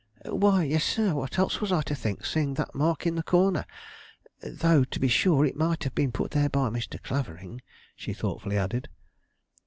"Why, 0.25 0.63
yes, 0.63 0.83
sir; 0.83 1.13
what 1.13 1.37
else 1.37 1.61
was 1.61 1.71
I 1.71 1.83
to 1.83 1.93
think, 1.93 2.25
seeing 2.25 2.55
that 2.55 2.73
mark 2.73 3.05
in 3.05 3.13
the 3.13 3.21
corner? 3.21 3.67
Though, 4.41 4.83
to 4.83 4.99
be 4.99 5.07
sure, 5.07 5.45
it 5.45 5.55
might 5.55 5.83
have 5.83 5.93
been 5.93 6.11
put 6.11 6.31
there 6.31 6.49
by 6.49 6.69
Mr. 6.71 6.99
Clavering," 7.03 7.61
she 7.95 8.11
thoughtfully 8.13 8.57
added. 8.57 8.89